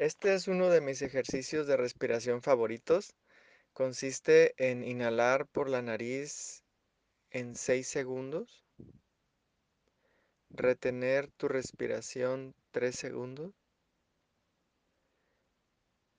[0.00, 3.14] Este es uno de mis ejercicios de respiración favoritos.
[3.74, 6.64] Consiste en inhalar por la nariz
[7.28, 8.64] en 6 segundos,
[10.48, 13.52] retener tu respiración 3 segundos,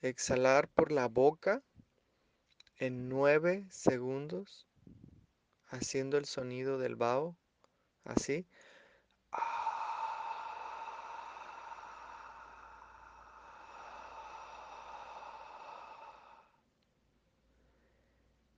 [0.00, 1.62] exhalar por la boca
[2.78, 4.66] en 9 segundos,
[5.66, 7.36] haciendo el sonido del vaho,
[8.04, 8.46] así.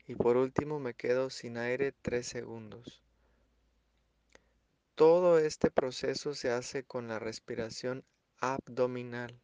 [0.08, 3.02] Y por último me quedo sin aire 3 segundos.
[4.94, 8.02] Todo este proceso se hace con la respiración
[8.38, 9.38] abdominal.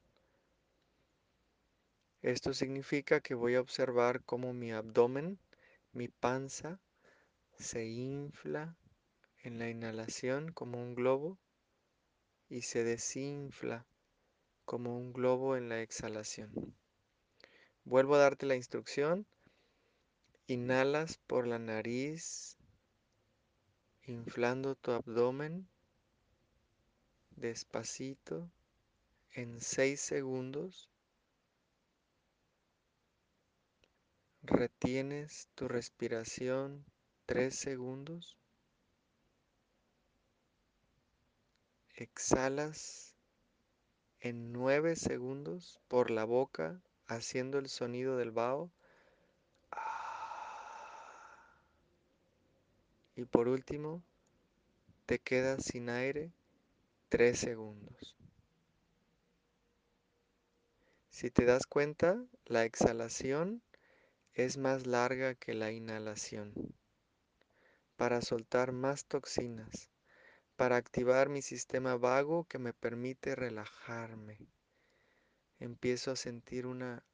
[2.22, 5.38] Esto significa que voy a observar cómo mi abdomen,
[5.92, 6.80] mi panza,
[7.58, 8.74] se infla
[9.42, 11.38] en la inhalación como un globo
[12.48, 13.84] y se desinfla
[14.64, 16.74] como un globo en la exhalación.
[17.84, 19.26] Vuelvo a darte la instrucción.
[20.46, 22.58] Inhalas por la nariz,
[24.02, 25.66] inflando tu abdomen
[27.30, 28.50] despacito
[29.32, 30.90] en 6 segundos.
[34.42, 36.84] Retienes tu respiración
[37.24, 38.36] 3 segundos.
[41.94, 43.14] Exhalas
[44.20, 48.70] en 9 segundos por la boca haciendo el sonido del vaho.
[53.16, 54.02] Y por último,
[55.06, 56.32] te quedas sin aire
[57.08, 58.16] 3 segundos.
[61.10, 63.62] Si te das cuenta, la exhalación
[64.32, 66.52] es más larga que la inhalación
[67.96, 69.88] para soltar más toxinas,
[70.56, 74.38] para activar mi sistema vago que me permite relajarme.
[75.60, 77.04] Empiezo a sentir una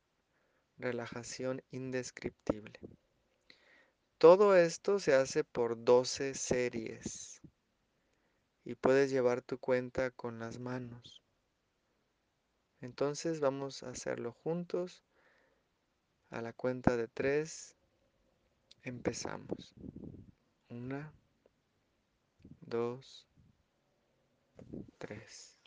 [0.78, 2.78] relajación indescriptible.
[4.20, 7.40] Todo esto se hace por 12 series
[8.66, 11.22] y puedes llevar tu cuenta con las manos.
[12.82, 15.02] Entonces vamos a hacerlo juntos.
[16.28, 17.74] A la cuenta de tres
[18.82, 19.72] empezamos.
[20.68, 21.14] Una,
[22.60, 23.26] dos,
[24.98, 25.59] tres.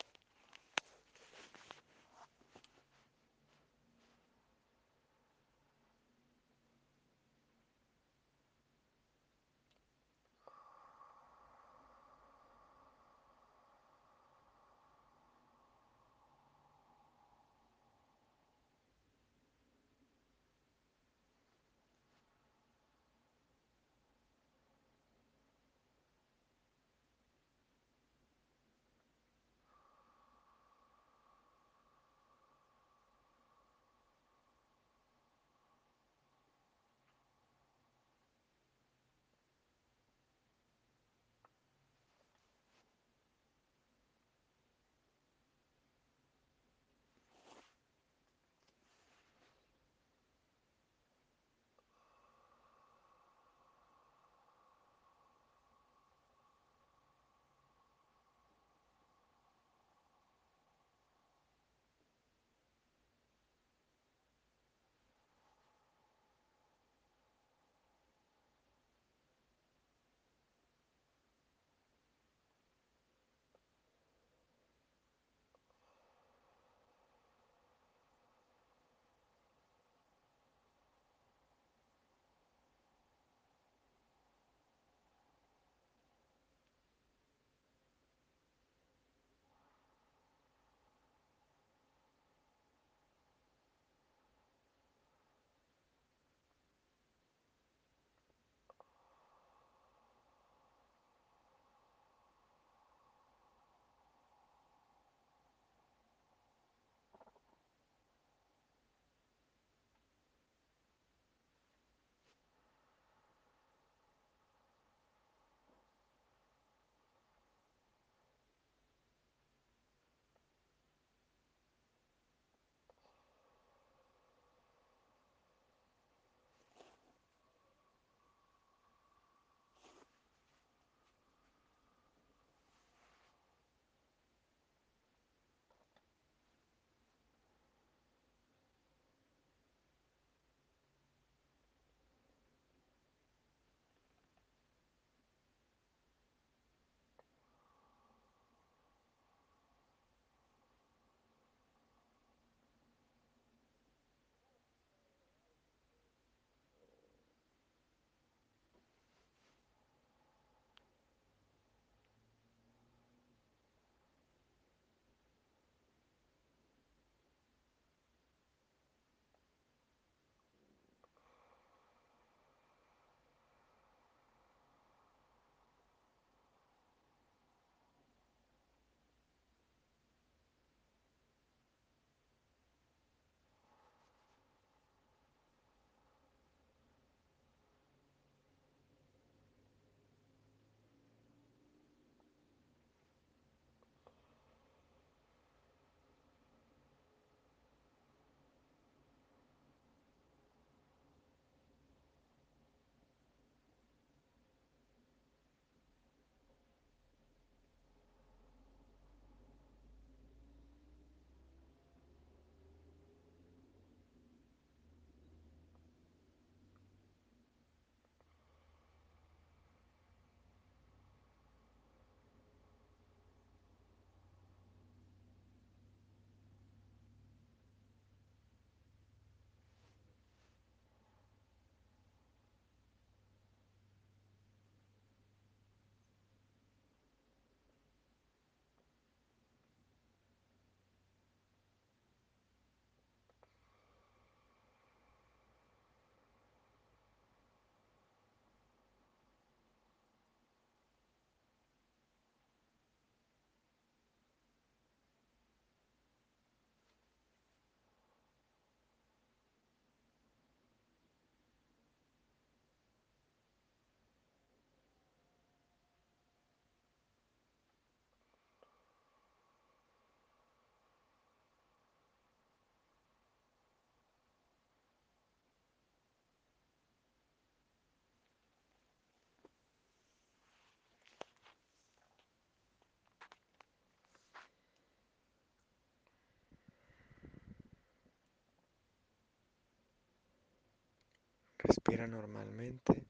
[291.64, 293.06] Respira normalmente.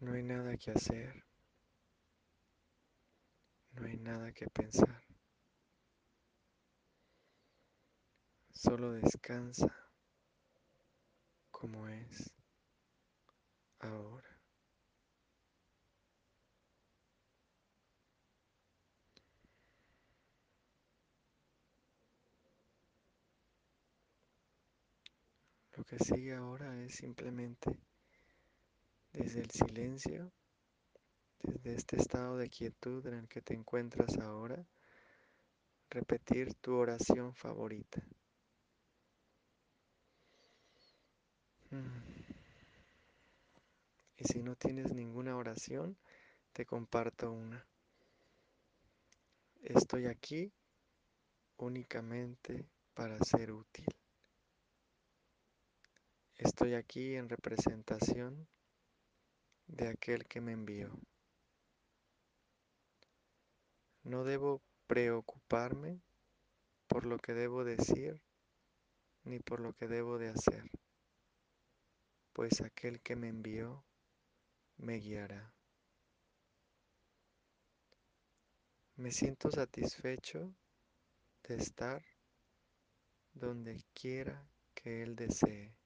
[0.00, 1.24] No hay nada que hacer.
[3.72, 5.02] No hay nada que pensar.
[8.52, 9.74] Solo descansa
[11.50, 12.30] como es
[13.78, 14.29] ahora.
[25.80, 27.74] Lo que sigue ahora es simplemente
[29.14, 30.30] desde el silencio,
[31.42, 34.62] desde este estado de quietud en el que te encuentras ahora,
[35.88, 38.02] repetir tu oración favorita.
[41.70, 42.02] Mm.
[44.18, 45.96] Y si no tienes ninguna oración,
[46.52, 47.66] te comparto una.
[49.62, 50.52] Estoy aquí
[51.56, 53.86] únicamente para ser útil.
[56.40, 58.48] Estoy aquí en representación
[59.66, 60.98] de aquel que me envió.
[64.04, 66.00] No debo preocuparme
[66.86, 68.22] por lo que debo decir
[69.24, 70.64] ni por lo que debo de hacer,
[72.32, 73.84] pues aquel que me envió
[74.78, 75.52] me guiará.
[78.96, 80.54] Me siento satisfecho
[81.42, 82.02] de estar
[83.34, 85.76] donde quiera que Él desee,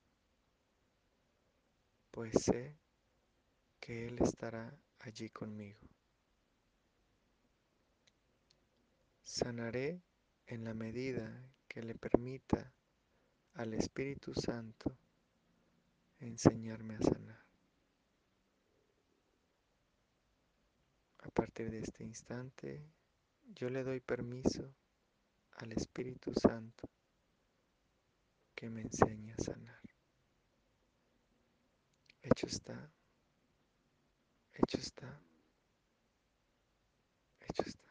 [2.14, 2.78] pues sé
[3.80, 5.80] que Él estará allí conmigo.
[9.25, 10.00] Sanaré
[10.47, 12.73] en la medida que le permita
[13.54, 14.97] al Espíritu Santo
[16.21, 17.44] enseñarme a sanar.
[21.18, 22.87] A partir de este instante,
[23.56, 24.73] yo le doy permiso
[25.56, 26.88] al Espíritu Santo
[28.54, 29.83] que me enseñe a sanar.
[32.26, 32.90] Hecho está,
[34.54, 35.21] hecho está,
[37.40, 37.83] hecho está.